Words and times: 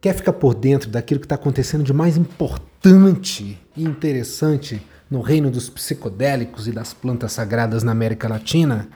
Quer 0.00 0.14
ficar 0.14 0.32
por 0.34 0.54
dentro 0.54 0.88
daquilo 0.88 1.18
que 1.18 1.26
está 1.26 1.34
acontecendo 1.34 1.82
de 1.82 1.92
mais 1.92 2.16
importante 2.16 3.58
e 3.76 3.82
interessante 3.82 4.80
no 5.10 5.20
reino 5.20 5.50
dos 5.50 5.68
psicodélicos 5.68 6.68
e 6.68 6.72
das 6.72 6.94
plantas 6.94 7.32
sagradas 7.32 7.82
na 7.82 7.90
América 7.90 8.28
Latina? 8.28 8.88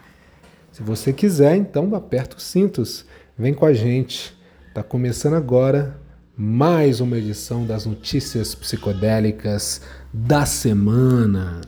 Se 0.70 0.80
você 0.80 1.12
quiser, 1.12 1.56
então 1.56 1.92
aperta 1.96 2.36
os 2.36 2.44
cintos, 2.44 3.04
vem 3.36 3.52
com 3.52 3.66
a 3.66 3.72
gente. 3.72 4.32
Está 4.68 4.80
começando 4.82 5.34
agora 5.34 6.00
mais 6.36 7.00
uma 7.00 7.18
edição 7.18 7.66
das 7.66 7.84
notícias 7.84 8.54
psicodélicas 8.54 9.80
da 10.12 10.46
semana. 10.46 11.60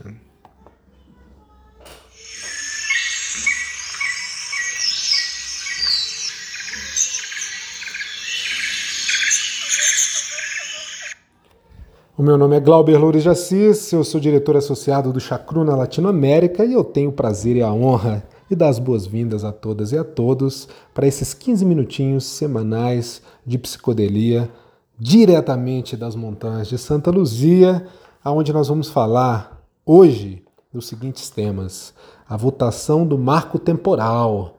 O 12.17 12.23
meu 12.23 12.37
nome 12.37 12.55
é 12.55 12.61
Glauber 12.61 12.97
Loures 12.97 13.23
de 13.23 13.29
Assis, 13.29 13.91
eu 13.91 14.01
sou 14.01 14.21
diretor 14.21 14.55
associado 14.55 15.11
do 15.11 15.19
Chacruna 15.19 15.75
Latinoamérica 15.75 16.63
e 16.63 16.71
eu 16.71 16.81
tenho 16.81 17.09
o 17.09 17.13
prazer 17.13 17.57
e 17.57 17.61
a 17.61 17.73
honra 17.73 18.23
de 18.49 18.55
dar 18.55 18.69
as 18.69 18.79
boas-vindas 18.79 19.43
a 19.43 19.51
todas 19.51 19.91
e 19.91 19.97
a 19.97 20.03
todos 20.05 20.65
para 20.93 21.05
esses 21.05 21.33
15 21.33 21.65
minutinhos 21.65 22.23
semanais 22.23 23.21
de 23.45 23.57
psicodelia 23.57 24.49
diretamente 24.97 25.97
das 25.97 26.15
montanhas 26.15 26.69
de 26.69 26.77
Santa 26.77 27.11
Luzia, 27.11 27.85
aonde 28.23 28.53
nós 28.53 28.69
vamos 28.69 28.87
falar 28.87 29.61
hoje 29.85 30.41
dos 30.71 30.87
seguintes 30.87 31.29
temas: 31.29 31.93
a 32.29 32.37
votação 32.37 33.05
do 33.05 33.17
marco 33.17 33.59
temporal, 33.59 34.55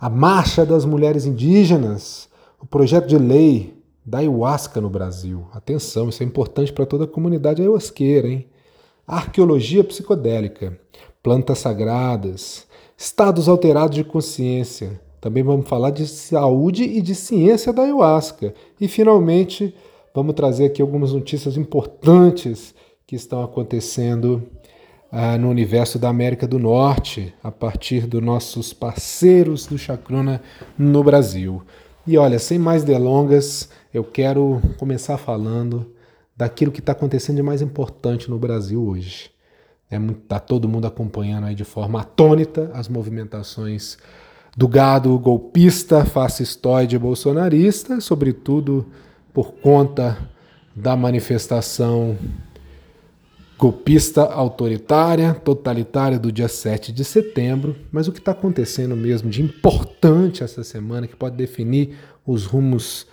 a 0.00 0.10
marcha 0.10 0.66
das 0.66 0.84
mulheres 0.84 1.26
indígenas, 1.26 2.28
o 2.60 2.66
projeto 2.66 3.06
de 3.06 3.18
lei 3.18 3.77
da 4.08 4.18
ayahuasca 4.18 4.80
no 4.80 4.88
Brasil. 4.88 5.46
Atenção, 5.52 6.08
isso 6.08 6.22
é 6.22 6.26
importante 6.26 6.72
para 6.72 6.86
toda 6.86 7.04
a 7.04 7.06
comunidade 7.06 7.60
ayahuasqueira, 7.60 8.26
hein? 8.26 8.46
Arqueologia 9.06 9.84
psicodélica, 9.84 10.78
plantas 11.22 11.58
sagradas, 11.58 12.66
estados 12.96 13.50
alterados 13.50 13.94
de 13.94 14.04
consciência. 14.04 14.98
Também 15.20 15.42
vamos 15.42 15.68
falar 15.68 15.90
de 15.90 16.06
saúde 16.06 16.84
e 16.84 17.02
de 17.02 17.14
ciência 17.14 17.70
da 17.70 17.82
ayahuasca. 17.82 18.54
E 18.80 18.88
finalmente, 18.88 19.74
vamos 20.14 20.34
trazer 20.34 20.66
aqui 20.66 20.80
algumas 20.80 21.12
notícias 21.12 21.58
importantes 21.58 22.74
que 23.06 23.14
estão 23.14 23.42
acontecendo 23.42 24.42
ah, 25.12 25.36
no 25.36 25.50
universo 25.50 25.98
da 25.98 26.08
América 26.08 26.46
do 26.46 26.58
Norte, 26.58 27.34
a 27.42 27.50
partir 27.50 28.06
dos 28.06 28.22
nossos 28.22 28.72
parceiros 28.72 29.66
do 29.66 29.76
Chacruna 29.76 30.40
no 30.78 31.04
Brasil. 31.04 31.62
E 32.06 32.16
olha, 32.16 32.38
sem 32.38 32.58
mais 32.58 32.84
delongas, 32.84 33.68
eu 33.98 34.04
quero 34.04 34.62
começar 34.76 35.18
falando 35.18 35.92
daquilo 36.36 36.70
que 36.70 36.78
está 36.78 36.92
acontecendo 36.92 37.36
de 37.36 37.42
mais 37.42 37.60
importante 37.60 38.30
no 38.30 38.38
Brasil 38.38 38.80
hoje. 38.80 39.30
Está 39.90 39.96
é, 39.96 40.14
tá 40.28 40.38
todo 40.38 40.68
mundo 40.68 40.86
acompanhando 40.86 41.44
aí 41.48 41.54
de 41.54 41.64
forma 41.64 42.00
atônita 42.00 42.70
as 42.74 42.88
movimentações 42.88 43.98
do 44.56 44.68
gado 44.68 45.18
golpista, 45.18 46.04
fascistoide 46.04 46.96
bolsonarista, 46.96 48.00
sobretudo 48.00 48.86
por 49.34 49.54
conta 49.54 50.16
da 50.76 50.94
manifestação 50.94 52.16
golpista, 53.58 54.22
autoritária, 54.22 55.34
totalitária 55.34 56.20
do 56.20 56.30
dia 56.30 56.46
7 56.46 56.92
de 56.92 57.04
setembro. 57.04 57.74
Mas 57.90 58.06
o 58.06 58.12
que 58.12 58.20
está 58.20 58.30
acontecendo 58.30 58.94
mesmo 58.94 59.28
de 59.28 59.42
importante 59.42 60.44
essa 60.44 60.62
semana, 60.62 61.08
que 61.08 61.16
pode 61.16 61.36
definir 61.36 61.96
os 62.24 62.44
rumos 62.44 63.08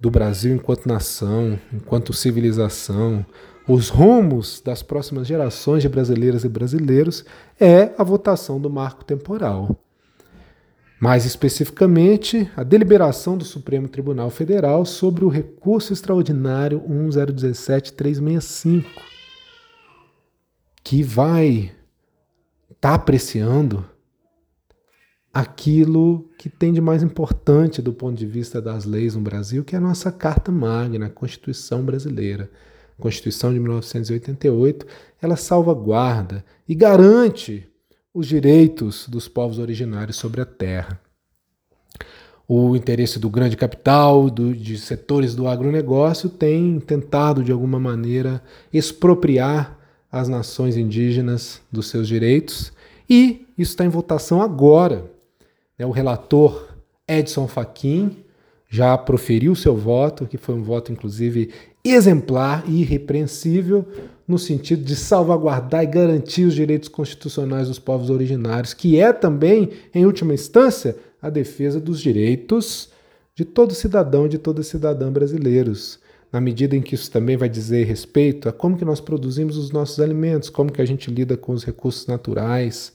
do 0.00 0.10
Brasil 0.10 0.54
enquanto 0.54 0.86
nação, 0.86 1.58
enquanto 1.72 2.12
civilização, 2.12 3.24
os 3.68 3.88
rumos 3.88 4.60
das 4.64 4.82
próximas 4.82 5.26
gerações 5.26 5.82
de 5.82 5.88
brasileiras 5.88 6.44
e 6.44 6.48
brasileiros 6.48 7.24
é 7.58 7.90
a 7.98 8.04
votação 8.04 8.60
do 8.60 8.70
marco 8.70 9.04
temporal. 9.04 9.76
Mais 11.00 11.26
especificamente, 11.26 12.48
a 12.56 12.62
deliberação 12.62 13.36
do 13.36 13.44
Supremo 13.44 13.88
Tribunal 13.88 14.30
Federal 14.30 14.86
sobre 14.86 15.24
o 15.24 15.28
recurso 15.28 15.92
extraordinário 15.92 16.80
1017-365, 16.88 18.84
que 20.82 21.02
vai 21.02 21.72
estar 22.70 22.90
tá 22.90 22.94
apreciando 22.94 23.84
aquilo 25.36 26.30
que 26.38 26.48
tem 26.48 26.72
de 26.72 26.80
mais 26.80 27.02
importante 27.02 27.82
do 27.82 27.92
ponto 27.92 28.16
de 28.16 28.24
vista 28.24 28.58
das 28.58 28.86
leis 28.86 29.14
no 29.14 29.20
Brasil, 29.20 29.62
que 29.62 29.74
é 29.74 29.78
a 29.78 29.82
nossa 29.82 30.10
Carta 30.10 30.50
Magna, 30.50 31.06
a 31.06 31.10
Constituição 31.10 31.84
Brasileira. 31.84 32.50
A 32.98 33.02
Constituição 33.02 33.52
de 33.52 33.60
1988, 33.60 34.86
ela 35.20 35.36
salvaguarda 35.36 36.42
e 36.66 36.74
garante 36.74 37.68
os 38.14 38.26
direitos 38.26 39.06
dos 39.08 39.28
povos 39.28 39.58
originários 39.58 40.16
sobre 40.16 40.40
a 40.40 40.46
terra. 40.46 40.98
O 42.48 42.74
interesse 42.74 43.18
do 43.18 43.28
grande 43.28 43.58
capital, 43.58 44.30
do, 44.30 44.54
de 44.54 44.78
setores 44.78 45.34
do 45.34 45.46
agronegócio, 45.46 46.30
tem 46.30 46.80
tentado, 46.80 47.44
de 47.44 47.52
alguma 47.52 47.78
maneira, 47.78 48.42
expropriar 48.72 49.78
as 50.10 50.28
nações 50.28 50.78
indígenas 50.78 51.60
dos 51.70 51.88
seus 51.88 52.08
direitos, 52.08 52.72
e 53.06 53.46
isso 53.58 53.72
está 53.72 53.84
em 53.84 53.90
votação 53.90 54.40
agora 54.40 55.14
o 55.84 55.90
relator 55.90 56.68
Edson 57.06 57.46
Fachin 57.46 58.24
já 58.68 58.96
proferiu 58.96 59.54
seu 59.54 59.76
voto, 59.76 60.26
que 60.26 60.36
foi 60.36 60.54
um 60.54 60.62
voto, 60.62 60.90
inclusive, 60.90 61.50
exemplar 61.84 62.64
e 62.66 62.80
irrepreensível, 62.80 63.86
no 64.26 64.38
sentido 64.38 64.82
de 64.82 64.96
salvaguardar 64.96 65.84
e 65.84 65.86
garantir 65.86 66.44
os 66.44 66.54
direitos 66.54 66.88
constitucionais 66.88 67.68
dos 67.68 67.78
povos 67.78 68.10
originários, 68.10 68.74
que 68.74 68.98
é 68.98 69.12
também, 69.12 69.70
em 69.94 70.04
última 70.04 70.34
instância, 70.34 70.96
a 71.22 71.30
defesa 71.30 71.78
dos 71.78 72.00
direitos 72.00 72.90
de 73.34 73.44
todo 73.44 73.74
cidadão 73.74 74.26
e 74.26 74.30
de 74.30 74.38
toda 74.38 74.62
cidadã 74.62 75.12
brasileiros. 75.12 76.00
Na 76.32 76.40
medida 76.40 76.74
em 76.74 76.82
que 76.82 76.94
isso 76.94 77.10
também 77.10 77.36
vai 77.36 77.48
dizer 77.48 77.84
respeito 77.84 78.48
a 78.48 78.52
como 78.52 78.76
que 78.76 78.84
nós 78.84 79.00
produzimos 79.00 79.56
os 79.56 79.70
nossos 79.70 80.00
alimentos, 80.00 80.50
como 80.50 80.72
que 80.72 80.82
a 80.82 80.84
gente 80.84 81.10
lida 81.10 81.36
com 81.36 81.52
os 81.52 81.64
recursos 81.64 82.06
naturais 82.06 82.92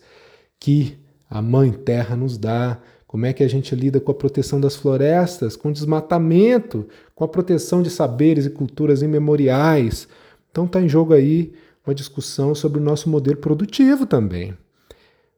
que 0.60 0.98
a 1.32 1.42
Mãe 1.42 1.72
Terra 1.72 2.14
nos 2.18 2.38
dá, 2.38 2.78
como 3.08 3.26
é 3.26 3.32
que 3.32 3.42
a 3.42 3.48
gente 3.48 3.74
lida 3.74 4.02
com 4.02 4.12
a 4.12 4.16
proteção 4.16 4.60
das 4.60 4.76
florestas, 4.76 5.56
com 5.56 5.70
o 5.70 5.74
desmatamento, 5.74 6.86
com 7.16 7.24
a 7.24 7.28
proteção 7.28 7.82
de 7.82 7.90
saberes 7.90 8.46
e 8.46 8.50
culturas 8.50 9.02
imemoriais. 9.02 10.10
Então 10.52 10.66
está 10.66 10.82
em 10.82 10.90
jogo 10.90 11.14
aí 11.14 11.54
uma 11.88 11.96
discussão 11.96 12.54
sobre 12.54 12.82
o 12.82 12.84
nosso 12.84 13.10
modelo 13.10 13.38
produtivo 13.38 14.06
também. 14.06 14.54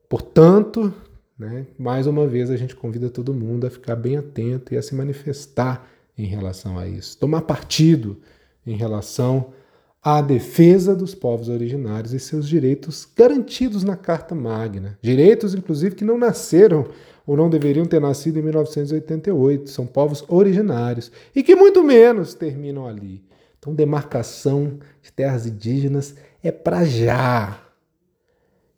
Portanto, 0.09 0.92
né, 1.38 1.68
mais 1.78 2.08
uma 2.08 2.25
vez 2.25 2.50
a 2.50 2.58
gente 2.58 2.75
convida 2.75 3.08
todo 3.08 3.34
mundo 3.34 3.68
a 3.68 3.70
ficar 3.70 3.96
bem 3.96 4.18
atento 4.18 4.74
e 4.74 4.78
a 4.78 4.81
se 4.81 4.96
manifestar 4.96 5.88
em 6.18 6.25
relação 6.25 6.78
a 6.80 6.88
isso, 6.88 7.18
tomar 7.20 7.42
partido 7.42 8.18
em 8.66 8.75
relação 8.75 9.54
à 10.03 10.22
defesa 10.22 10.94
dos 10.96 11.16
povos 11.16 11.47
originários 11.47 12.14
e 12.14 12.19
seus 12.19 12.47
direitos 12.47 13.08
garantidos 13.16 13.84
na 13.84 13.96
Carta 13.96 14.36
Magna. 14.36 14.97
Direitos, 15.02 15.56
inclusive, 15.56 15.96
que 15.96 16.03
não 16.03 16.18
nasceram 16.18 16.88
ou 17.25 17.38
não 17.38 17.50
deveriam 17.50 17.86
ter 17.86 18.02
nascido 18.02 18.38
em 18.38 18.42
1988. 18.42 19.69
São 19.69 19.86
povos 19.86 20.25
originários 20.28 21.09
e 21.34 21.42
que 21.42 21.56
muito 21.56 21.81
menos 21.84 22.34
terminam 22.34 22.86
ali. 22.86 23.24
Então, 23.58 23.74
demarcação 23.74 24.78
de 25.02 25.09
terras 25.12 25.46
indígenas 25.46 26.16
é 26.44 26.52
para 26.52 26.84
já. 26.84 27.62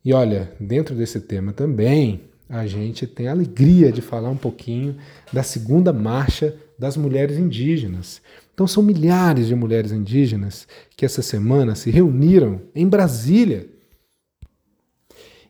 E 0.04 0.14
olha, 0.14 0.54
dentro 0.60 0.94
desse 0.94 1.20
tema 1.20 1.52
também, 1.52 2.30
a 2.48 2.68
gente 2.68 3.08
tem 3.08 3.28
a 3.28 3.32
alegria 3.32 3.92
de 3.92 4.02
falar 4.02 4.30
um 4.30 4.38
pouquinho 4.38 4.96
da 5.34 5.42
segunda 5.42 5.92
marcha 5.92 6.56
das 6.78 6.98
mulheres 6.98 7.38
indígenas. 7.38 8.22
Então, 8.54 8.68
são 8.68 8.82
milhares 8.82 9.48
de 9.48 9.56
mulheres 9.56 9.92
indígenas 9.92 10.68
que 10.96 11.06
essa 11.06 11.22
semana 11.22 11.76
se 11.76 11.90
reuniram 11.90 12.62
em 12.74 12.88
Brasília. 12.88 13.68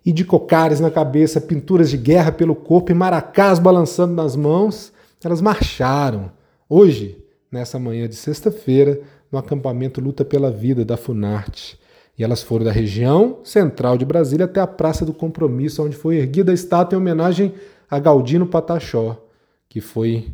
E 0.06 0.12
de 0.12 0.24
cocares 0.24 0.80
na 0.80 0.92
cabeça, 0.92 1.42
pinturas 1.42 1.90
de 1.90 1.98
guerra 1.98 2.32
pelo 2.32 2.56
corpo 2.56 2.92
e 2.92 2.96
maracás 2.96 3.60
balançando 3.60 4.14
nas 4.14 4.36
mãos, 4.36 4.94
elas 5.24 5.42
marcharam 5.42 6.32
hoje, 6.70 7.18
nessa 7.52 7.80
manhã 7.80 8.08
de 8.08 8.16
sexta-feira, 8.16 9.00
no 9.32 9.40
acampamento 9.40 10.00
Luta 10.00 10.24
pela 10.24 10.52
Vida 10.52 10.86
da 10.86 10.96
Funarte. 10.96 11.80
E 12.18 12.24
elas 12.24 12.42
foram 12.42 12.66
da 12.66 12.72
região 12.72 13.40
central 13.44 13.98
de 13.98 14.06
Brasília 14.06 14.46
até 14.46 14.62
a 14.62 14.68
Praça 14.68 15.06
do 15.06 15.14
Compromisso, 15.14 15.84
onde 15.84 15.96
foi 15.96 16.18
erguida 16.18 16.52
a 16.52 16.56
estátua 16.56 16.96
em 16.96 17.02
homenagem 17.02 17.54
a 17.90 18.00
Galdino 18.00 18.46
Pataxó, 18.46 19.22
que 19.68 19.82
foi 19.82 20.28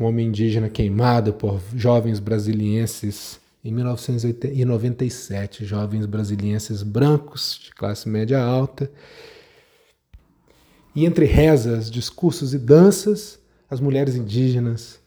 um 0.00 0.06
homem 0.06 0.28
indígena 0.28 0.70
queimado 0.70 1.34
por 1.34 1.60
jovens 1.76 2.18
brasilienses 2.18 3.38
em 3.62 3.70
1997, 3.70 5.66
jovens 5.66 6.06
brasilienses 6.06 6.82
brancos 6.82 7.60
de 7.62 7.74
classe 7.74 8.08
média 8.08 8.40
alta. 8.42 8.90
E 10.96 11.04
entre 11.04 11.26
rezas, 11.26 11.90
discursos 11.90 12.54
e 12.54 12.58
danças, 12.58 13.38
as 13.70 13.78
mulheres 13.78 14.16
indígenas 14.16 14.98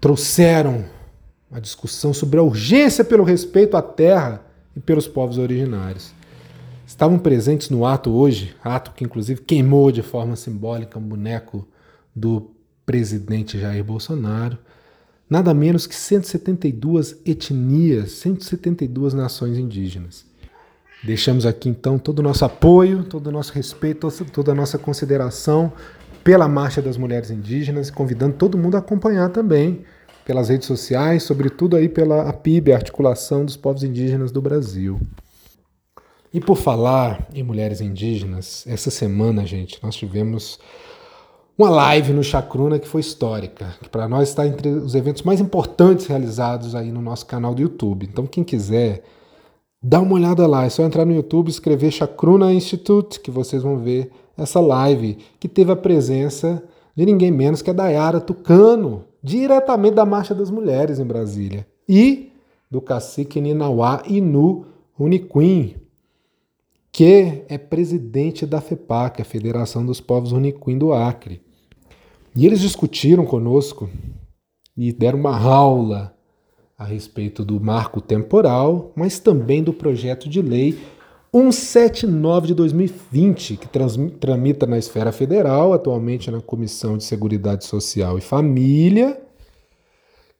trouxeram 0.00 0.86
a 1.52 1.60
discussão 1.60 2.14
sobre 2.14 2.40
a 2.40 2.42
urgência 2.42 3.04
pelo 3.04 3.22
respeito 3.22 3.76
à 3.76 3.82
terra 3.82 4.42
e 4.74 4.80
pelos 4.80 5.06
povos 5.06 5.36
originários. 5.36 6.14
Estavam 6.86 7.18
presentes 7.18 7.68
no 7.68 7.84
ato 7.84 8.10
hoje, 8.10 8.56
ato 8.64 8.92
que 8.92 9.04
inclusive 9.04 9.42
queimou 9.42 9.92
de 9.92 10.02
forma 10.02 10.34
simbólica 10.34 10.98
um 10.98 11.02
boneco 11.02 11.68
do 12.16 12.50
presidente 12.90 13.56
Jair 13.56 13.84
Bolsonaro, 13.84 14.58
nada 15.28 15.54
menos 15.54 15.86
que 15.86 15.94
172 15.94 17.20
etnias, 17.24 18.10
172 18.10 19.14
nações 19.14 19.56
indígenas. 19.56 20.26
Deixamos 21.04 21.46
aqui 21.46 21.68
então 21.68 22.00
todo 22.00 22.18
o 22.18 22.22
nosso 22.22 22.44
apoio, 22.44 23.04
todo 23.04 23.28
o 23.28 23.30
nosso 23.30 23.52
respeito, 23.52 24.10
toda 24.32 24.50
a 24.50 24.54
nossa 24.56 24.76
consideração 24.76 25.72
pela 26.24 26.48
Marcha 26.48 26.82
das 26.82 26.96
Mulheres 26.96 27.30
Indígenas, 27.30 27.92
convidando 27.92 28.34
todo 28.34 28.58
mundo 28.58 28.74
a 28.74 28.80
acompanhar 28.80 29.28
também 29.28 29.84
pelas 30.24 30.48
redes 30.48 30.66
sociais, 30.66 31.22
sobretudo 31.22 31.76
aí 31.76 31.88
pela 31.88 32.28
APIB, 32.28 32.72
a 32.72 32.76
Articulação 32.76 33.44
dos 33.44 33.56
Povos 33.56 33.84
Indígenas 33.84 34.32
do 34.32 34.42
Brasil. 34.42 35.00
E 36.34 36.40
por 36.40 36.56
falar 36.56 37.28
em 37.32 37.44
mulheres 37.44 37.80
indígenas, 37.80 38.64
essa 38.66 38.90
semana, 38.90 39.46
gente, 39.46 39.78
nós 39.80 39.94
tivemos 39.94 40.58
uma 41.60 41.68
live 41.68 42.14
no 42.14 42.24
Chacruna 42.24 42.78
que 42.78 42.88
foi 42.88 43.02
histórica, 43.02 43.74
que 43.82 43.88
para 43.90 44.08
nós 44.08 44.30
está 44.30 44.46
entre 44.46 44.70
os 44.70 44.94
eventos 44.94 45.22
mais 45.22 45.42
importantes 45.42 46.06
realizados 46.06 46.74
aí 46.74 46.90
no 46.90 47.02
nosso 47.02 47.26
canal 47.26 47.54
do 47.54 47.60
YouTube. 47.60 48.08
Então, 48.10 48.26
quem 48.26 48.42
quiser, 48.42 49.04
dá 49.82 50.00
uma 50.00 50.14
olhada 50.14 50.46
lá. 50.46 50.64
É 50.64 50.70
só 50.70 50.82
entrar 50.82 51.04
no 51.04 51.12
YouTube 51.12 51.48
e 51.48 51.50
escrever 51.50 51.90
Chacruna 51.90 52.50
Institute, 52.50 53.20
que 53.20 53.30
vocês 53.30 53.62
vão 53.62 53.76
ver 53.76 54.10
essa 54.38 54.58
live, 54.58 55.18
que 55.38 55.46
teve 55.46 55.70
a 55.70 55.76
presença 55.76 56.64
de 56.96 57.04
ninguém 57.04 57.30
menos 57.30 57.60
que 57.60 57.68
a 57.68 57.74
Dayara 57.74 58.22
Tucano, 58.22 59.04
diretamente 59.22 59.96
da 59.96 60.06
Marcha 60.06 60.34
das 60.34 60.50
Mulheres 60.50 60.98
em 60.98 61.04
Brasília, 61.04 61.66
e 61.86 62.32
do 62.70 62.80
cacique 62.80 63.38
Ninauá 63.38 64.02
Inu 64.08 64.64
Uniquim, 64.98 65.74
que 66.90 67.44
é 67.50 67.58
presidente 67.58 68.46
da 68.46 68.62
FEPAC, 68.62 69.20
a 69.20 69.26
Federação 69.26 69.84
dos 69.84 70.00
Povos 70.00 70.32
Uniquim 70.32 70.78
do 70.78 70.94
Acre. 70.94 71.49
E 72.34 72.46
eles 72.46 72.60
discutiram 72.60 73.26
conosco 73.26 73.90
e 74.76 74.92
deram 74.92 75.18
uma 75.18 75.38
aula 75.38 76.14
a 76.78 76.84
respeito 76.84 77.44
do 77.44 77.60
marco 77.60 78.00
temporal, 78.00 78.92
mas 78.94 79.18
também 79.18 79.62
do 79.62 79.72
projeto 79.72 80.28
de 80.28 80.40
lei 80.40 80.78
179 81.32 82.48
de 82.48 82.54
2020, 82.54 83.56
que 83.56 83.68
tramita 84.18 84.66
na 84.66 84.78
esfera 84.78 85.12
federal, 85.12 85.72
atualmente 85.72 86.30
na 86.30 86.40
Comissão 86.40 86.96
de 86.96 87.04
Seguridade 87.04 87.64
Social 87.64 88.18
e 88.18 88.20
Família, 88.20 89.20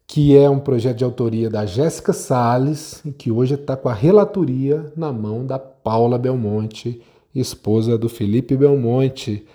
que 0.06 0.36
é 0.36 0.48
um 0.50 0.58
projeto 0.58 0.96
de 0.96 1.04
autoria 1.04 1.48
da 1.48 1.66
Jéssica 1.66 2.12
Salles 2.12 3.00
e 3.04 3.12
que 3.12 3.30
hoje 3.30 3.54
está 3.54 3.76
com 3.76 3.88
a 3.88 3.94
relatoria 3.94 4.92
na 4.96 5.12
mão 5.12 5.46
da 5.46 5.58
Paula 5.58 6.18
Belmonte, 6.18 7.00
esposa 7.32 7.96
do 7.96 8.08
Felipe 8.08 8.56
Belmonte, 8.56 9.46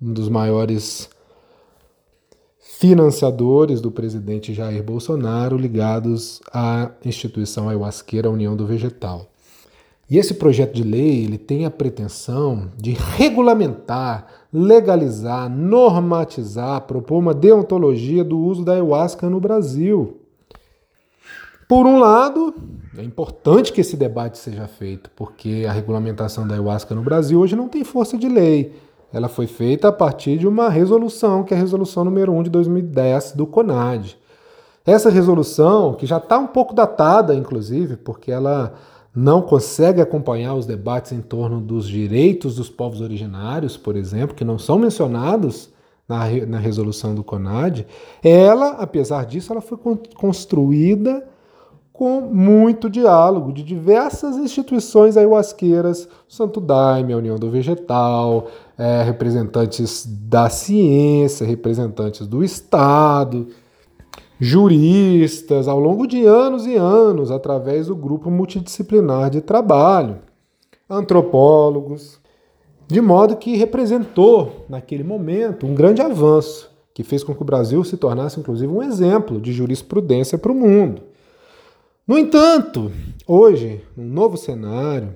um 0.00 0.12
dos 0.12 0.30
maiores 0.30 1.10
financiadores 2.80 3.78
do 3.78 3.90
presidente 3.90 4.54
Jair 4.54 4.82
Bolsonaro 4.82 5.54
ligados 5.54 6.40
à 6.50 6.90
instituição 7.04 7.68
ayahuasqueira 7.68 8.30
União 8.30 8.56
do 8.56 8.64
Vegetal. 8.64 9.26
E 10.08 10.16
esse 10.16 10.32
projeto 10.32 10.72
de 10.72 10.82
lei 10.82 11.22
ele 11.22 11.36
tem 11.36 11.66
a 11.66 11.70
pretensão 11.70 12.70
de 12.78 12.92
regulamentar, 12.92 14.28
legalizar, 14.50 15.50
normatizar, 15.50 16.80
propor 16.86 17.18
uma 17.18 17.34
deontologia 17.34 18.24
do 18.24 18.38
uso 18.38 18.64
da 18.64 18.72
ayahuasca 18.72 19.28
no 19.28 19.40
Brasil. 19.40 20.16
Por 21.68 21.84
um 21.84 21.98
lado, 21.98 22.54
é 22.96 23.02
importante 23.02 23.74
que 23.74 23.82
esse 23.82 23.94
debate 23.94 24.38
seja 24.38 24.66
feito, 24.66 25.10
porque 25.14 25.66
a 25.68 25.72
regulamentação 25.72 26.48
da 26.48 26.54
ayahuasca 26.54 26.94
no 26.94 27.02
Brasil 27.02 27.38
hoje 27.38 27.54
não 27.54 27.68
tem 27.68 27.84
força 27.84 28.16
de 28.16 28.26
lei 28.26 28.72
ela 29.12 29.28
foi 29.28 29.46
feita 29.46 29.88
a 29.88 29.92
partir 29.92 30.38
de 30.38 30.46
uma 30.46 30.68
resolução, 30.68 31.42
que 31.42 31.52
é 31.52 31.56
a 31.56 31.60
resolução 31.60 32.04
número 32.04 32.32
1 32.32 32.44
de 32.44 32.50
2010 32.50 33.32
do 33.32 33.46
CONAD. 33.46 34.16
Essa 34.86 35.10
resolução, 35.10 35.94
que 35.94 36.06
já 36.06 36.16
está 36.16 36.38
um 36.38 36.46
pouco 36.46 36.74
datada, 36.74 37.34
inclusive, 37.34 37.96
porque 37.96 38.30
ela 38.32 38.74
não 39.14 39.42
consegue 39.42 40.00
acompanhar 40.00 40.54
os 40.54 40.66
debates 40.66 41.12
em 41.12 41.20
torno 41.20 41.60
dos 41.60 41.88
direitos 41.88 42.54
dos 42.54 42.68
povos 42.68 43.00
originários, 43.00 43.76
por 43.76 43.96
exemplo, 43.96 44.36
que 44.36 44.44
não 44.44 44.58
são 44.58 44.78
mencionados 44.78 45.70
na, 46.08 46.28
na 46.46 46.58
resolução 46.58 47.14
do 47.14 47.22
CONAD, 47.22 47.86
ela, 48.22 48.70
apesar 48.78 49.26
disso, 49.26 49.52
ela 49.52 49.60
foi 49.60 49.78
construída 50.14 51.24
com 51.92 52.22
muito 52.22 52.88
diálogo 52.88 53.52
de 53.52 53.62
diversas 53.62 54.36
instituições 54.38 55.18
ayahuasqueiras, 55.18 56.08
o 56.26 56.32
Santo 56.32 56.58
Daime, 56.58 57.12
a 57.12 57.18
União 57.18 57.36
do 57.36 57.50
Vegetal, 57.50 58.46
é, 58.80 59.02
representantes 59.02 60.06
da 60.08 60.48
ciência, 60.48 61.46
representantes 61.46 62.26
do 62.26 62.42
Estado, 62.42 63.48
juristas, 64.38 65.68
ao 65.68 65.78
longo 65.78 66.06
de 66.06 66.24
anos 66.24 66.64
e 66.64 66.76
anos, 66.76 67.30
através 67.30 67.88
do 67.88 67.94
grupo 67.94 68.30
multidisciplinar 68.30 69.28
de 69.28 69.42
trabalho, 69.42 70.20
antropólogos, 70.88 72.18
de 72.88 73.02
modo 73.02 73.36
que 73.36 73.54
representou, 73.54 74.64
naquele 74.66 75.04
momento, 75.04 75.66
um 75.66 75.74
grande 75.74 76.00
avanço, 76.00 76.70
que 76.94 77.04
fez 77.04 77.22
com 77.22 77.34
que 77.34 77.42
o 77.42 77.44
Brasil 77.44 77.84
se 77.84 77.98
tornasse, 77.98 78.40
inclusive, 78.40 78.72
um 78.72 78.82
exemplo 78.82 79.38
de 79.38 79.52
jurisprudência 79.52 80.38
para 80.38 80.52
o 80.52 80.54
mundo. 80.54 81.02
No 82.08 82.16
entanto, 82.16 82.90
hoje, 83.26 83.82
num 83.94 84.08
novo 84.08 84.38
cenário, 84.38 85.14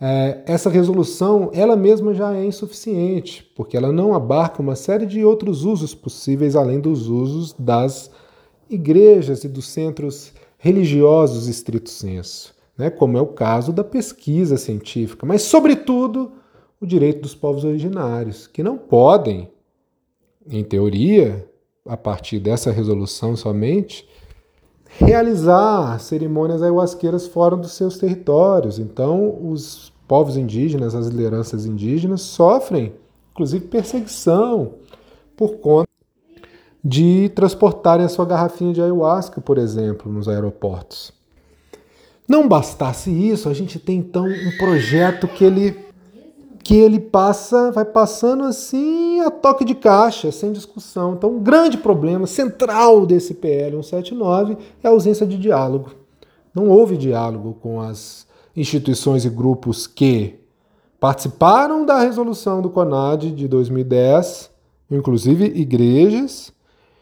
é, 0.00 0.42
essa 0.46 0.70
resolução 0.70 1.50
ela 1.52 1.76
mesma 1.76 2.14
já 2.14 2.34
é 2.34 2.44
insuficiente, 2.44 3.42
porque 3.56 3.76
ela 3.76 3.90
não 3.90 4.14
abarca 4.14 4.62
uma 4.62 4.76
série 4.76 5.06
de 5.06 5.24
outros 5.24 5.64
usos 5.64 5.94
possíveis 5.94 6.54
além 6.54 6.78
dos 6.78 7.08
usos 7.08 7.52
das 7.58 8.10
igrejas 8.70 9.42
e 9.44 9.48
dos 9.48 9.66
centros 9.66 10.32
religiosos 10.56 11.48
estrito 11.48 11.90
senso, 11.90 12.54
né, 12.76 12.90
como 12.90 13.18
é 13.18 13.20
o 13.20 13.26
caso 13.26 13.72
da 13.72 13.82
pesquisa 13.82 14.56
científica, 14.56 15.26
mas, 15.26 15.42
sobretudo, 15.42 16.32
o 16.80 16.86
direito 16.86 17.22
dos 17.22 17.34
povos 17.34 17.64
originários, 17.64 18.46
que 18.46 18.62
não 18.62 18.78
podem, 18.78 19.50
em 20.48 20.62
teoria, 20.62 21.48
a 21.84 21.96
partir 21.96 22.38
dessa 22.38 22.70
resolução 22.70 23.34
somente, 23.34 24.08
realizar 24.88 25.98
cerimônias 26.00 26.62
ayahuasqueiras 26.62 27.26
fora 27.26 27.56
dos 27.56 27.72
seus 27.72 27.98
territórios. 27.98 28.78
Então, 28.78 29.38
os 29.50 29.92
povos 30.06 30.36
indígenas, 30.36 30.94
as 30.94 31.06
lideranças 31.06 31.66
indígenas, 31.66 32.22
sofrem, 32.22 32.94
inclusive, 33.32 33.66
perseguição 33.66 34.72
por 35.36 35.58
conta 35.58 35.88
de 36.82 37.28
transportarem 37.34 38.06
a 38.06 38.08
sua 38.08 38.24
garrafinha 38.24 38.72
de 38.72 38.80
ayahuasca, 38.80 39.40
por 39.40 39.58
exemplo, 39.58 40.10
nos 40.10 40.28
aeroportos. 40.28 41.12
Não 42.26 42.46
bastasse 42.46 43.10
isso, 43.10 43.48
a 43.48 43.54
gente 43.54 43.78
tem 43.78 43.98
então 43.98 44.26
um 44.26 44.56
projeto 44.58 45.26
que 45.26 45.44
ele 45.44 45.87
que 46.68 46.76
ele 46.76 47.00
passa, 47.00 47.72
vai 47.72 47.86
passando 47.86 48.44
assim 48.44 49.20
a 49.20 49.30
toque 49.30 49.64
de 49.64 49.74
caixa, 49.74 50.30
sem 50.30 50.52
discussão. 50.52 51.14
Então, 51.14 51.30
um 51.30 51.42
grande 51.42 51.78
problema 51.78 52.26
central 52.26 53.06
desse 53.06 53.32
PL 53.32 53.82
179 53.82 54.58
é 54.82 54.86
a 54.86 54.90
ausência 54.90 55.26
de 55.26 55.38
diálogo. 55.38 55.92
Não 56.54 56.68
houve 56.68 56.98
diálogo 56.98 57.56
com 57.62 57.80
as 57.80 58.26
instituições 58.54 59.24
e 59.24 59.30
grupos 59.30 59.86
que 59.86 60.38
participaram 61.00 61.86
da 61.86 62.00
resolução 62.00 62.60
do 62.60 62.68
CONAD 62.68 63.30
de 63.30 63.48
2010, 63.48 64.50
inclusive 64.90 65.46
igrejas, 65.46 66.52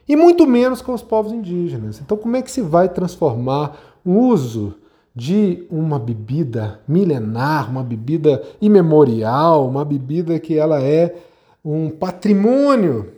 e 0.08 0.14
muito 0.14 0.46
menos 0.46 0.80
com 0.80 0.94
os 0.94 1.02
povos 1.02 1.32
indígenas. 1.32 2.00
Então, 2.00 2.16
como 2.16 2.37
é 2.37 2.42
que 2.42 2.52
se 2.52 2.62
vai 2.62 2.88
transformar 2.88 3.76
o 4.04 4.12
uso 4.12 4.76
de 5.16 5.66
uma 5.70 5.99
bebida 5.99 6.78
milenar, 6.87 7.70
uma 7.70 7.82
bebida 7.82 8.42
imemorial, 8.61 9.66
uma 9.66 9.82
bebida 9.82 10.38
que 10.38 10.58
ela 10.58 10.82
é 10.82 11.16
um 11.64 11.88
patrimônio 11.88 13.14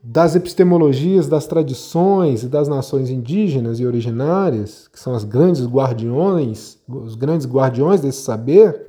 das 0.00 0.36
epistemologias, 0.36 1.28
das 1.28 1.46
tradições 1.46 2.44
e 2.44 2.48
das 2.48 2.68
nações 2.68 3.10
indígenas 3.10 3.80
e 3.80 3.86
originárias, 3.86 4.86
que 4.86 4.98
são 5.00 5.14
as 5.14 5.24
grandes 5.24 5.66
guardiões, 5.66 6.78
os 6.88 7.16
grandes 7.16 7.46
guardiões 7.46 8.00
desse 8.00 8.22
saber, 8.22 8.86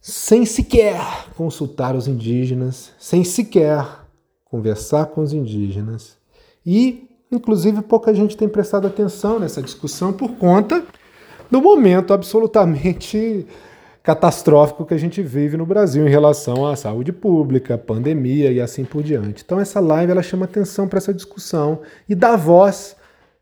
sem 0.00 0.46
sequer 0.46 1.26
consultar 1.36 1.94
os 1.94 2.08
indígenas, 2.08 2.92
sem 2.98 3.24
sequer 3.24 3.86
conversar 4.46 5.06
com 5.06 5.20
os 5.20 5.34
indígenas. 5.34 6.16
E, 6.64 7.08
inclusive, 7.30 7.82
pouca 7.82 8.14
gente 8.14 8.38
tem 8.38 8.48
prestado 8.48 8.86
atenção 8.86 9.38
nessa 9.38 9.62
discussão 9.62 10.14
por 10.14 10.32
conta 10.32 10.82
do 11.50 11.60
momento 11.60 12.12
absolutamente 12.12 13.46
catastrófico 14.02 14.86
que 14.86 14.94
a 14.94 14.98
gente 14.98 15.22
vive 15.22 15.56
no 15.56 15.66
Brasil 15.66 16.06
em 16.06 16.10
relação 16.10 16.66
à 16.66 16.74
saúde 16.74 17.12
pública, 17.12 17.76
pandemia 17.76 18.50
e 18.50 18.60
assim 18.60 18.84
por 18.84 19.02
diante. 19.02 19.42
Então 19.44 19.60
essa 19.60 19.80
live 19.80 20.10
ela 20.10 20.22
chama 20.22 20.46
atenção 20.46 20.88
para 20.88 20.96
essa 20.96 21.12
discussão 21.12 21.82
e 22.08 22.14
dá 22.14 22.34
voz 22.34 22.96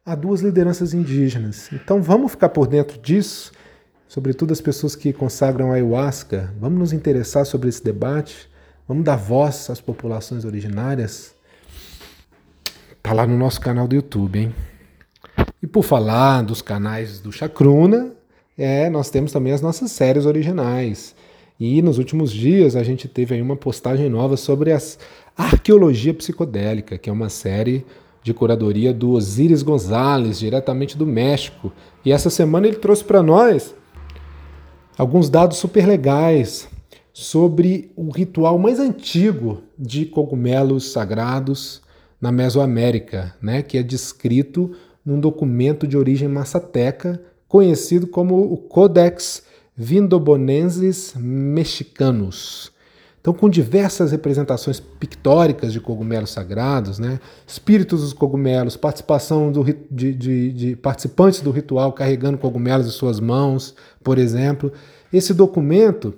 a 0.04 0.14
duas 0.14 0.40
lideranças 0.40 0.92
indígenas. 0.92 1.70
Então 1.72 2.02
vamos 2.02 2.32
ficar 2.32 2.48
por 2.48 2.66
dentro 2.66 2.98
disso, 3.00 3.52
sobretudo 4.08 4.52
as 4.52 4.60
pessoas 4.60 4.96
que 4.96 5.12
consagram 5.12 5.70
a 5.70 5.74
ayahuasca. 5.74 6.52
Vamos 6.60 6.78
nos 6.78 6.92
interessar 6.92 7.46
sobre 7.46 7.68
esse 7.68 7.84
debate, 7.84 8.48
vamos 8.88 9.04
dar 9.04 9.16
voz 9.16 9.70
às 9.70 9.80
populações 9.80 10.44
originárias. 10.44 11.34
Tá 13.02 13.12
lá 13.12 13.24
no 13.24 13.38
nosso 13.38 13.60
canal 13.60 13.86
do 13.86 13.94
YouTube, 13.94 14.38
hein? 14.38 14.54
E 15.66 15.68
por 15.68 15.82
falar 15.82 16.42
dos 16.42 16.62
canais 16.62 17.18
do 17.18 17.32
Chacruna, 17.32 18.12
é, 18.56 18.88
nós 18.88 19.10
temos 19.10 19.32
também 19.32 19.52
as 19.52 19.60
nossas 19.60 19.90
séries 19.90 20.24
originais. 20.24 21.12
E 21.58 21.82
nos 21.82 21.98
últimos 21.98 22.32
dias 22.32 22.76
a 22.76 22.84
gente 22.84 23.08
teve 23.08 23.34
aí 23.34 23.42
uma 23.42 23.56
postagem 23.56 24.08
nova 24.08 24.36
sobre 24.36 24.70
as 24.70 24.96
Arqueologia 25.36 26.14
Psicodélica, 26.14 26.96
que 26.96 27.10
é 27.10 27.12
uma 27.12 27.28
série 27.28 27.84
de 28.22 28.32
curadoria 28.32 28.94
do 28.94 29.10
Osiris 29.10 29.64
Gonzalez, 29.64 30.38
diretamente 30.38 30.96
do 30.96 31.04
México. 31.04 31.72
E 32.04 32.12
essa 32.12 32.30
semana 32.30 32.68
ele 32.68 32.76
trouxe 32.76 33.02
para 33.02 33.20
nós 33.20 33.74
alguns 34.96 35.28
dados 35.28 35.58
super 35.58 35.84
legais 35.84 36.68
sobre 37.12 37.90
o 37.96 38.08
ritual 38.12 38.56
mais 38.56 38.78
antigo 38.78 39.64
de 39.76 40.06
cogumelos 40.06 40.92
sagrados 40.92 41.82
na 42.20 42.30
Mesoamérica, 42.30 43.34
né, 43.42 43.62
que 43.62 43.76
é 43.76 43.82
descrito 43.82 44.76
num 45.06 45.20
documento 45.20 45.86
de 45.86 45.96
origem 45.96 46.28
massateca 46.28 47.22
conhecido 47.48 48.08
como 48.08 48.52
o 48.52 48.56
Codex 48.56 49.44
Vindobonensis 49.76 51.14
Mexicanos. 51.16 52.72
Então, 53.20 53.34
com 53.34 53.48
diversas 53.48 54.12
representações 54.12 54.78
pictóricas 54.78 55.72
de 55.72 55.80
cogumelos 55.80 56.30
sagrados, 56.30 56.98
né? 56.98 57.18
espíritos 57.46 58.00
dos 58.00 58.12
cogumelos, 58.12 58.76
participação 58.76 59.50
do, 59.50 59.64
de, 59.90 60.12
de, 60.14 60.52
de 60.52 60.76
participantes 60.76 61.40
do 61.40 61.50
ritual 61.50 61.92
carregando 61.92 62.38
cogumelos 62.38 62.86
em 62.86 62.90
suas 62.90 63.18
mãos, 63.18 63.74
por 64.02 64.16
exemplo. 64.18 64.72
Esse 65.12 65.34
documento, 65.34 66.14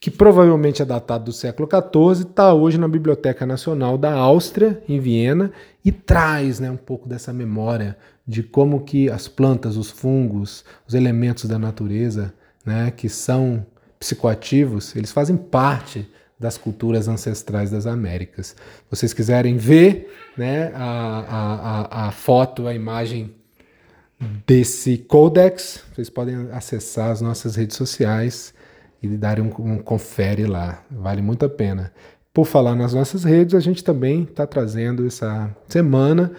que 0.00 0.10
provavelmente 0.10 0.80
é 0.80 0.84
datado 0.84 1.24
do 1.24 1.32
século 1.32 1.68
XIV, 1.68 2.28
está 2.28 2.54
hoje 2.54 2.78
na 2.78 2.86
Biblioteca 2.86 3.44
Nacional 3.44 3.98
da 3.98 4.12
Áustria, 4.12 4.80
em 4.88 5.00
Viena, 5.00 5.50
e 5.84 5.90
traz 5.90 6.60
né, 6.60 6.70
um 6.70 6.76
pouco 6.76 7.08
dessa 7.08 7.32
memória 7.32 7.96
de 8.26 8.42
como 8.42 8.84
que 8.84 9.10
as 9.10 9.26
plantas, 9.26 9.76
os 9.76 9.90
fungos, 9.90 10.64
os 10.86 10.94
elementos 10.94 11.46
da 11.46 11.58
natureza, 11.58 12.32
né, 12.64 12.92
que 12.92 13.08
são 13.08 13.66
psicoativos, 13.98 14.94
eles 14.94 15.10
fazem 15.10 15.36
parte 15.36 16.08
das 16.38 16.56
culturas 16.56 17.08
ancestrais 17.08 17.70
das 17.72 17.84
Américas. 17.84 18.54
Vocês 18.88 19.12
quiserem 19.12 19.56
ver 19.56 20.14
né, 20.36 20.70
a, 20.74 21.88
a, 21.90 22.06
a 22.06 22.10
foto, 22.12 22.68
a 22.68 22.74
imagem 22.74 23.34
desse 24.46 24.98
codex, 24.98 25.82
vocês 25.92 26.08
podem 26.08 26.48
acessar 26.52 27.10
as 27.10 27.20
nossas 27.20 27.56
redes 27.56 27.76
sociais 27.76 28.54
e 29.02 29.08
dar 29.08 29.40
um, 29.40 29.50
um 29.58 29.78
confere 29.78 30.46
lá. 30.46 30.82
Vale 30.90 31.22
muito 31.22 31.44
a 31.46 31.48
pena. 31.48 31.92
Por 32.32 32.46
falar 32.46 32.74
nas 32.74 32.94
nossas 32.94 33.24
redes, 33.24 33.54
a 33.54 33.60
gente 33.60 33.82
também 33.82 34.22
está 34.22 34.46
trazendo 34.46 35.06
essa 35.06 35.50
semana 35.66 36.32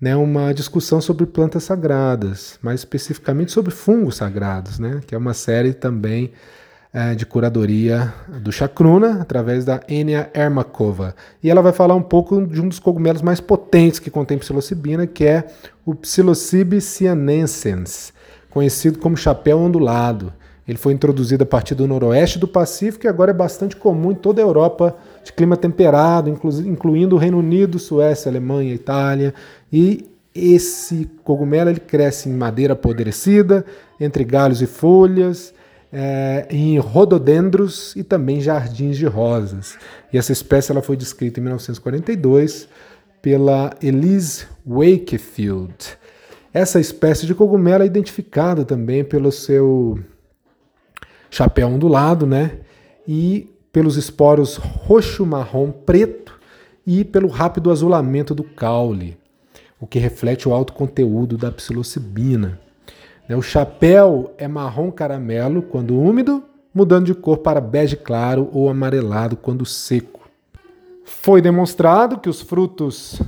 né, 0.00 0.14
uma 0.14 0.52
discussão 0.52 1.00
sobre 1.00 1.26
plantas 1.26 1.64
sagradas, 1.64 2.58
mais 2.62 2.80
especificamente 2.80 3.52
sobre 3.52 3.72
fungos 3.72 4.16
sagrados, 4.16 4.78
né, 4.78 5.00
que 5.06 5.14
é 5.14 5.18
uma 5.18 5.34
série 5.34 5.72
também 5.72 6.32
é, 6.92 7.14
de 7.14 7.26
curadoria 7.26 8.12
do 8.40 8.50
Chacruna, 8.50 9.20
através 9.20 9.64
da 9.64 9.80
Enia 9.88 10.30
Ermakova. 10.32 11.14
E 11.42 11.50
ela 11.50 11.60
vai 11.60 11.72
falar 11.72 11.94
um 11.94 12.02
pouco 12.02 12.46
de 12.46 12.60
um 12.60 12.68
dos 12.68 12.78
cogumelos 12.78 13.22
mais 13.22 13.40
potentes 13.40 13.98
que 13.98 14.10
contém 14.10 14.38
psilocibina, 14.38 15.06
que 15.06 15.24
é 15.24 15.46
o 15.84 15.94
Psilocybe 15.94 16.80
cyanensis, 16.80 18.12
conhecido 18.48 18.98
como 18.98 19.16
chapéu 19.16 19.58
ondulado. 19.58 20.32
Ele 20.68 20.76
foi 20.76 20.92
introduzido 20.92 21.44
a 21.44 21.46
partir 21.46 21.74
do 21.74 21.88
noroeste 21.88 22.38
do 22.38 22.46
Pacífico 22.46 23.06
e 23.06 23.08
agora 23.08 23.30
é 23.30 23.34
bastante 23.34 23.74
comum 23.74 24.12
em 24.12 24.14
toda 24.14 24.42
a 24.42 24.44
Europa 24.44 24.94
de 25.24 25.32
clima 25.32 25.56
temperado, 25.56 26.28
inclu 26.28 26.50
incluindo 26.60 27.16
o 27.16 27.18
Reino 27.18 27.38
Unido, 27.38 27.78
Suécia, 27.78 28.30
Alemanha, 28.30 28.74
Itália. 28.74 29.32
E 29.72 30.04
esse 30.34 31.10
cogumelo 31.24 31.70
ele 31.70 31.80
cresce 31.80 32.28
em 32.28 32.34
madeira 32.34 32.74
apodrecida, 32.74 33.64
entre 33.98 34.24
galhos 34.24 34.60
e 34.60 34.66
folhas, 34.66 35.54
é, 35.90 36.46
em 36.50 36.78
rododendros 36.78 37.96
e 37.96 38.04
também 38.04 38.38
jardins 38.38 38.98
de 38.98 39.06
rosas. 39.06 39.78
E 40.12 40.18
essa 40.18 40.32
espécie 40.32 40.70
ela 40.70 40.82
foi 40.82 40.98
descrita 40.98 41.40
em 41.40 41.44
1942 41.44 42.68
pela 43.22 43.74
Elise 43.82 44.44
Wakefield. 44.66 45.96
Essa 46.52 46.78
espécie 46.78 47.24
de 47.24 47.34
cogumelo 47.34 47.84
é 47.84 47.86
identificada 47.86 48.66
também 48.66 49.02
pelo 49.02 49.32
seu 49.32 49.98
chapéu 51.30 51.68
ondulado, 51.68 52.26
né? 52.26 52.58
E 53.06 53.50
pelos 53.72 53.96
esporos 53.96 54.56
roxo-marrom 54.56 55.70
preto 55.70 56.38
e 56.86 57.04
pelo 57.04 57.28
rápido 57.28 57.70
azulamento 57.70 58.34
do 58.34 58.42
caule, 58.42 59.16
o 59.78 59.86
que 59.86 59.98
reflete 59.98 60.48
o 60.48 60.54
alto 60.54 60.72
conteúdo 60.72 61.36
da 61.36 61.52
psilocibina. 61.52 62.58
Né, 63.28 63.36
o 63.36 63.42
chapéu 63.42 64.32
é 64.38 64.48
marrom 64.48 64.90
caramelo 64.90 65.62
quando 65.62 65.98
úmido, 66.00 66.42
mudando 66.74 67.06
de 67.06 67.14
cor 67.14 67.38
para 67.38 67.60
bege 67.60 67.94
claro 67.94 68.48
ou 68.52 68.70
amarelado 68.70 69.36
quando 69.36 69.66
seco. 69.66 70.28
Foi 71.04 71.42
demonstrado 71.42 72.18
que 72.18 72.28
os 72.28 72.40
frutos 72.40 73.20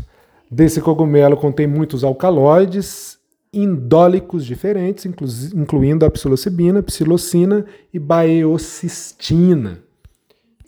desse 0.51 0.81
cogumelo 0.81 1.37
contêm 1.37 1.67
muitos 1.67 2.03
alcaloides 2.03 3.20
indólicos 3.53 4.45
diferentes, 4.45 5.05
incluindo 5.05 6.05
a 6.07 6.11
psilocibina, 6.11 6.83
psilocina 6.83 7.65
e 7.93 7.99
baeocistina. 7.99 9.81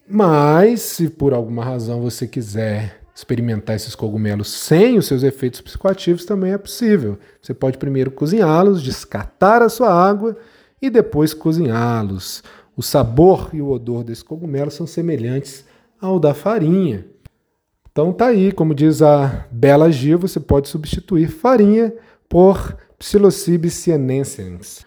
Mas, 0.09 0.83
se 0.83 1.09
por 1.09 1.33
alguma 1.33 1.65
razão 1.65 2.03
você 2.03 2.27
quiser 2.27 3.01
experimentar 3.15 3.77
esses 3.77 3.95
cogumelos 3.95 4.49
sem 4.49 4.99
os 4.99 5.07
seus 5.07 5.23
efeitos 5.23 5.61
psicoativos 5.61 6.25
também 6.25 6.53
é 6.53 6.59
possível. 6.59 7.19
Você 7.41 7.55
pode 7.55 7.79
primeiro 7.79 8.11
cozinhá-los, 8.11 8.83
descartar 8.83 9.62
a 9.62 9.69
sua 9.69 9.93
água 9.93 10.37
e 10.81 10.91
depois 10.91 11.35
cozinhá-los. 11.35 12.43
O 12.77 12.83
sabor 12.83 13.51
e 13.53 13.61
o 13.61 13.69
odor 13.69 14.03
desse 14.03 14.25
cogumelo 14.25 14.71
são 14.71 14.87
semelhantes 14.87 15.65
ao 16.01 16.19
da 16.19 16.35
farinha. 16.35 17.07
Então 17.91 18.12
tá 18.12 18.27
aí, 18.29 18.51
como 18.51 18.75
diz 18.75 19.03
a 19.03 19.47
Bela 19.51 19.93
Gil, 19.93 20.19
você 20.19 20.41
pode 20.41 20.69
substituir 20.69 21.29
farinha 21.29 21.93
por 22.33 22.79
Psilocybe 22.99 23.69
cyanensis. 23.69 24.87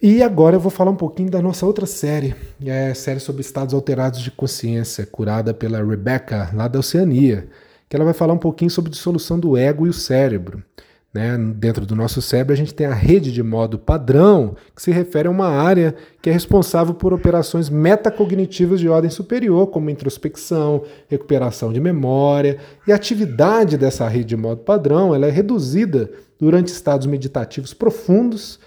E 0.00 0.22
agora 0.22 0.56
eu 0.56 0.60
vou 0.60 0.70
falar 0.70 0.90
um 0.90 0.96
pouquinho 0.96 1.30
da 1.30 1.42
nossa 1.42 1.66
outra 1.66 1.84
série, 1.84 2.34
é 2.64 2.88
a 2.88 2.94
série 2.94 3.20
sobre 3.20 3.42
estados 3.42 3.74
alterados 3.74 4.22
de 4.22 4.30
consciência, 4.30 5.04
curada 5.04 5.52
pela 5.52 5.84
Rebecca, 5.84 6.50
lá 6.54 6.68
da 6.68 6.78
Oceania, 6.78 7.46
que 7.86 7.94
ela 7.94 8.04
vai 8.06 8.14
falar 8.14 8.32
um 8.32 8.38
pouquinho 8.38 8.70
sobre 8.70 8.90
dissolução 8.90 9.38
do 9.38 9.58
ego 9.58 9.86
e 9.86 9.90
o 9.90 9.92
cérebro. 9.92 10.64
Né? 11.12 11.36
Dentro 11.56 11.86
do 11.86 11.96
nosso 11.96 12.20
cérebro, 12.20 12.52
a 12.52 12.56
gente 12.56 12.74
tem 12.74 12.86
a 12.86 12.92
rede 12.92 13.32
de 13.32 13.42
modo 13.42 13.78
padrão, 13.78 14.54
que 14.74 14.82
se 14.82 14.90
refere 14.90 15.28
a 15.28 15.30
uma 15.30 15.48
área 15.48 15.94
que 16.20 16.28
é 16.28 16.32
responsável 16.32 16.92
por 16.92 17.14
operações 17.14 17.70
metacognitivas 17.70 18.80
de 18.80 18.88
ordem 18.88 19.10
superior, 19.10 19.68
como 19.68 19.88
introspecção, 19.88 20.82
recuperação 21.08 21.72
de 21.72 21.80
memória, 21.80 22.58
e 22.86 22.92
a 22.92 22.96
atividade 22.96 23.78
dessa 23.78 24.06
rede 24.06 24.26
de 24.26 24.36
modo 24.36 24.60
padrão 24.60 25.14
ela 25.14 25.26
é 25.26 25.30
reduzida 25.30 26.10
durante 26.38 26.68
estados 26.68 27.06
meditativos 27.06 27.72
profundos 27.72 28.58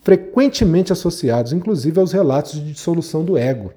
frequentemente 0.00 0.92
associados, 0.92 1.52
inclusive, 1.52 2.00
aos 2.00 2.12
relatos 2.12 2.52
de 2.52 2.72
dissolução 2.72 3.22
do 3.22 3.36
ego. 3.36 3.74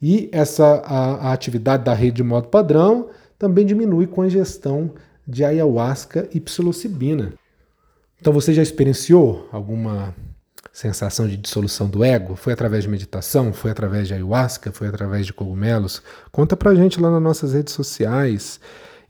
E 0.00 0.28
essa 0.30 0.82
a, 0.84 1.28
a 1.28 1.32
atividade 1.32 1.82
da 1.82 1.94
rede 1.94 2.16
de 2.16 2.22
modo 2.22 2.46
padrão 2.46 3.08
também 3.36 3.66
diminui 3.66 4.06
com 4.06 4.22
a 4.22 4.26
ingestão 4.26 4.92
de 5.26 5.44
ayahuasca 5.44 6.28
e 6.32 6.40
psilocibina. 6.40 7.32
Então 8.20 8.32
você 8.32 8.52
já 8.52 8.62
experienciou 8.62 9.48
alguma 9.52 10.14
sensação 10.72 11.28
de 11.28 11.36
dissolução 11.36 11.88
do 11.88 12.02
ego? 12.02 12.34
Foi 12.34 12.52
através 12.52 12.82
de 12.82 12.90
meditação? 12.90 13.52
Foi 13.52 13.70
através 13.70 14.08
de 14.08 14.14
ayahuasca? 14.14 14.72
Foi 14.72 14.88
através 14.88 15.24
de 15.24 15.32
cogumelos? 15.32 16.02
Conta 16.32 16.56
pra 16.56 16.74
gente 16.74 17.00
lá 17.00 17.10
nas 17.10 17.22
nossas 17.22 17.52
redes 17.52 17.72
sociais. 17.72 18.60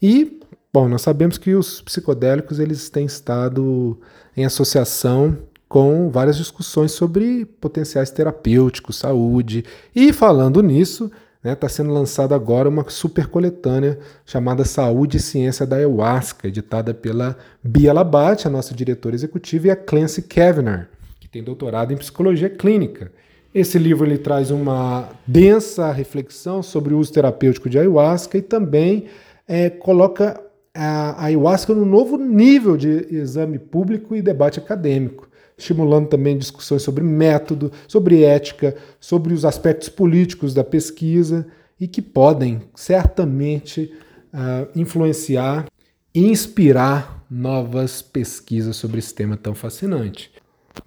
E, 0.01 0.41
bom, 0.73 0.89
nós 0.89 1.03
sabemos 1.03 1.39
que 1.39 1.55
os 1.55 1.81
psicodélicos 1.81 2.59
eles 2.59 2.91
têm 2.91 3.07
estado 3.07 3.99
em 4.37 4.45
associação 4.45 5.39
com 5.67 6.11
várias 6.11 6.37
discussões 6.37 6.93
sobre 6.93 7.47
potenciais 7.47 8.11
terapêuticos, 8.11 8.97
saúde. 8.97 9.65
E 9.95 10.13
falando 10.13 10.63
nisso, 10.63 11.11
está 11.45 11.51
né, 11.51 11.55
tá 11.55 11.69
sendo 11.69 11.93
lançada 11.93 12.35
agora 12.35 12.71
uma 12.71 12.89
super 12.89 13.27
coletânea 13.27 13.99
chamada 14.25 14.65
Saúde 14.65 15.19
e 15.19 15.21
Ciência 15.21 15.67
da 15.67 15.77
Ayahuasca, 15.77 16.49
editada 16.49 16.95
pela 16.95 17.37
Bia 17.63 17.93
Labate, 17.93 18.47
a 18.47 18.51
nossa 18.51 18.75
diretora 18.75 19.15
executiva, 19.15 19.67
e 19.67 19.71
a 19.71 19.77
Clancy 19.77 20.23
Kavanagh, 20.23 20.87
que 21.21 21.29
tem 21.29 21.45
doutorado 21.45 21.93
em 21.93 21.99
psicologia 21.99 22.49
clínica. 22.49 23.13
Esse 23.55 23.79
livro 23.79 24.07
ele 24.07 24.17
traz 24.17 24.51
uma 24.51 25.11
densa 25.27 25.93
reflexão 25.93 26.63
sobre 26.63 26.95
o 26.95 26.99
uso 26.99 27.13
terapêutico 27.13 27.69
de 27.69 27.79
ayahuasca 27.79 28.39
e 28.39 28.43
também 28.43 29.05
é, 29.47 29.69
coloca 29.69 30.41
a 30.75 31.27
ayahuasca 31.27 31.75
num 31.75 31.85
novo 31.85 32.17
nível 32.17 32.75
de 32.75 33.07
exame 33.15 33.59
público 33.59 34.17
e 34.17 34.23
debate 34.23 34.59
acadêmico, 34.59 35.29
estimulando 35.57 36.09
também 36.09 36.37
discussões 36.37 36.83
sobre 36.83 37.03
método, 37.03 37.71
sobre 37.87 38.23
ética, 38.23 38.77
sobre 39.01 39.33
os 39.33 39.45
aspectos 39.45 39.89
políticos 39.89 40.53
da 40.55 40.65
pesquisa 40.65 41.47
e 41.81 41.87
que 41.87 42.03
podem 42.03 42.63
certamente 42.75 43.93
uh, 44.33 44.69
influenciar 44.79 45.67
e 46.15 46.27
inspirar 46.27 47.25
novas 47.31 48.01
pesquisas 48.01 48.77
sobre 48.77 48.99
esse 48.99 49.13
tema 49.15 49.37
tão 49.37 49.55
fascinante. 49.55 50.31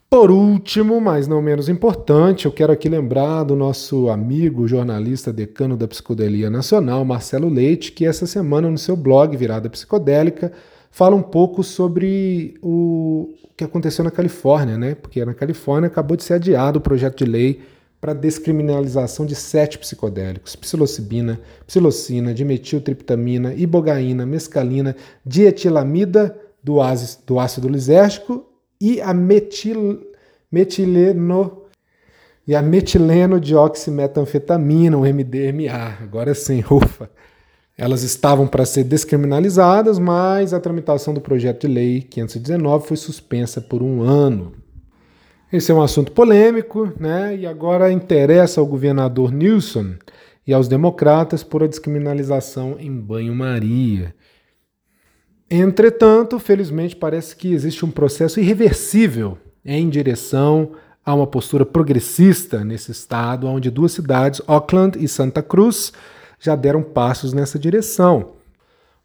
Por 0.10 0.32
último, 0.32 1.02
mas 1.02 1.28
não 1.28 1.42
menos 1.42 1.68
importante, 1.68 2.46
eu 2.46 2.52
quero 2.52 2.72
aqui 2.72 2.88
lembrar 2.88 3.44
do 3.44 3.56
nosso 3.56 4.10
amigo 4.10 4.68
jornalista 4.68 5.34
decano 5.34 5.76
da 5.76 5.88
Psicodelia 5.88 6.50
Nacional, 6.50 7.04
Marcelo 7.04 7.50
Leite, 7.50 7.92
que 7.92 8.06
essa 8.06 8.26
semana 8.26 8.70
no 8.70 8.78
seu 8.78 8.96
blog 8.96 9.36
Virada 9.36 9.70
Psicodélica 9.70 10.54
fala 10.92 11.16
um 11.16 11.22
pouco 11.22 11.64
sobre 11.64 12.56
o 12.62 13.34
que 13.56 13.64
aconteceu 13.64 14.04
na 14.04 14.12
Califórnia, 14.12 14.78
né? 14.78 14.96
Porque 14.96 15.24
na 15.24 15.34
Califórnia 15.34 15.88
acabou 15.88 16.16
de 16.16 16.24
ser 16.24 16.36
adiado 16.36 16.80
o 16.80 16.82
projeto 16.82 17.18
de 17.18 17.26
lei 17.26 17.62
para 18.00 18.14
descriminalização 18.14 19.26
de 19.26 19.36
sete 19.36 19.78
psicodélicos: 19.78 20.56
psilocibina, 20.56 21.40
psilocina, 21.66 22.34
dimetiltriptamina, 22.34 23.54
ibogaína, 23.54 24.26
mescalina, 24.26 24.96
dietilamida 25.26 26.38
do, 26.64 26.78
do 27.26 27.40
ácido 27.40 27.68
lisérgico 27.68 28.46
e 28.80 29.02
a 29.02 29.14
metil, 29.14 30.02
metileno 30.52 31.64
e 32.48 32.56
a 32.56 32.62
metileno 32.62 33.40
dioximetanfetamina, 33.40 34.98
o 34.98 35.02
MDMA. 35.02 35.98
Agora 36.02 36.34
sim, 36.34 36.64
ufa. 36.70 37.10
Elas 37.78 38.02
estavam 38.02 38.48
para 38.48 38.66
ser 38.66 38.84
descriminalizadas, 38.84 40.00
mas 40.00 40.52
a 40.52 40.60
tramitação 40.60 41.14
do 41.14 41.22
projeto 41.22 41.68
de 41.68 41.74
lei 41.74 42.02
519 42.02 42.88
foi 42.88 42.98
suspensa 42.98 43.62
por 43.62 43.84
um 43.84 44.02
ano. 44.02 44.54
Esse 45.54 45.72
é 45.72 45.76
um 45.76 45.82
assunto 45.82 46.12
polêmico, 46.12 46.92
né? 47.00 47.36
E 47.38 47.46
agora 47.46 47.92
interessa 47.92 48.60
ao 48.60 48.66
governador 48.66 49.32
Nilson 49.32 49.94
e 50.46 50.54
aos 50.54 50.68
democratas 50.68 51.44
por 51.44 51.62
a 51.62 51.68
descriminalização 51.68 52.78
em 52.80 52.92
banho-maria. 52.92 54.16
Entretanto, 55.50 56.40
felizmente, 56.40 56.96
parece 56.96 57.36
que 57.36 57.54
existe 57.54 57.86
um 57.86 57.92
processo 57.92 58.40
irreversível 58.40 59.38
em 59.64 59.88
direção 59.88 60.72
a 61.06 61.14
uma 61.14 61.28
postura 61.28 61.66
progressista 61.66 62.66
nesse 62.66 62.92
estado, 62.92 63.48
onde 63.48 63.70
duas 63.70 63.94
cidades, 63.94 64.42
Auckland 64.48 65.02
e 65.02 65.08
Santa 65.08 65.42
Cruz, 65.42 65.94
já 66.40 66.56
deram 66.56 66.82
passos 66.82 67.34
nessa 67.34 67.58
direção. 67.58 68.34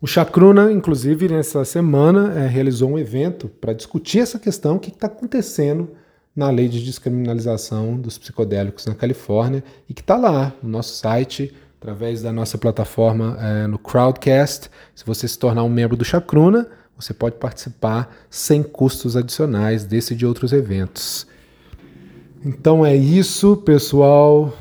O 0.01 0.07
Chacruna, 0.07 0.73
inclusive, 0.73 1.29
nessa 1.29 1.65
semana, 1.65 2.33
é, 2.39 2.47
realizou 2.47 2.91
um 2.91 2.99
evento 2.99 3.49
para 3.49 3.73
discutir 3.73 4.19
essa 4.19 4.39
questão, 4.39 4.77
o 4.77 4.81
que 4.81 4.91
está 4.91 5.07
acontecendo 5.07 5.91
na 6.35 6.51
lei 6.51 6.69
de 6.69 6.85
descriminalização 6.85 7.97
dos 7.97 8.19
psicodélicos 8.19 8.87
na 8.87 8.95
Califórnia, 8.95 9.63
e 9.89 9.95
que 9.95 10.01
está 10.01 10.17
lá 10.17 10.53
no 10.63 10.71
nosso 10.71 10.97
site 10.97 11.55
através 11.81 12.23
da 12.23 12.33
nossa 12.33 12.59
plataforma 12.59 13.37
é, 13.41 13.67
no 13.67 13.79
Crowdcast. 13.79 14.71
Se 14.95 15.05
você 15.05 15.29
se 15.29 15.39
tornar 15.39 15.63
um 15.63 15.69
membro 15.69 15.97
do 15.97 16.05
Chacruna, 16.05 16.69
você 16.97 17.13
pode 17.13 17.37
participar 17.37 18.15
sem 18.31 18.63
custos 18.63 19.17
adicionais 19.17 19.85
desse 19.85 20.15
e 20.15 20.17
de 20.17 20.27
outros 20.27 20.53
eventos. 20.53 21.27
Então 22.45 22.85
é 22.85 22.95
isso, 22.95 23.57
pessoal. 23.59 24.53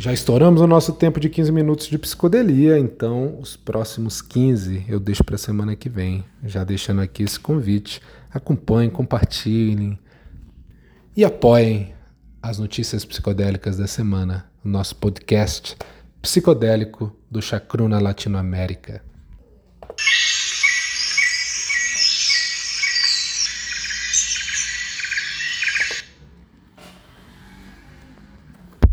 Já 0.00 0.14
estouramos 0.14 0.62
o 0.62 0.66
nosso 0.66 0.94
tempo 0.94 1.20
de 1.20 1.28
15 1.28 1.52
minutos 1.52 1.86
de 1.86 1.98
psicodelia, 1.98 2.78
então 2.78 3.38
os 3.38 3.54
próximos 3.54 4.22
15 4.22 4.86
eu 4.88 4.98
deixo 4.98 5.22
para 5.22 5.34
a 5.34 5.38
semana 5.38 5.76
que 5.76 5.90
vem. 5.90 6.24
Já 6.42 6.64
deixando 6.64 7.02
aqui 7.02 7.22
esse 7.22 7.38
convite. 7.38 8.00
Acompanhem, 8.32 8.88
compartilhem 8.88 9.98
e 11.14 11.22
apoiem 11.22 11.92
as 12.42 12.58
notícias 12.58 13.04
psicodélicas 13.04 13.76
da 13.76 13.86
semana 13.86 14.50
no 14.64 14.72
nosso 14.72 14.96
podcast 14.96 15.76
psicodélico 16.22 17.14
do 17.30 17.42
Chacruna 17.42 18.00
Latinoamérica. 18.00 19.09